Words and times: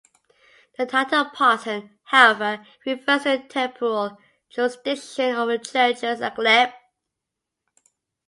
The 0.79 0.87
title 0.87 1.25
"parson", 1.25 1.91
however, 2.05 2.65
refers 2.87 3.21
to 3.21 3.37
the 3.37 3.43
temporal 3.47 4.17
jurisdiction 4.49 5.35
over 5.35 5.59
the 5.59 5.63
churches 5.63 6.21
and 6.21 6.35
glebe. 6.35 6.71